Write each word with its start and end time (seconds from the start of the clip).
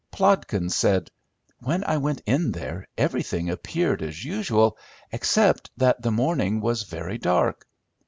Plodkins 0.11 0.73
said, 0.75 1.11
"When 1.59 1.83
I 1.83 1.97
went 1.97 2.21
in 2.25 2.53
there 2.53 2.87
everything 2.97 3.51
appeared 3.51 4.01
as 4.01 4.25
usual, 4.25 4.75
except 5.11 5.69
that 5.77 6.01
the 6.01 6.09
morning 6.09 6.59
was 6.59 6.81
very 6.81 7.19
dark. 7.19 7.67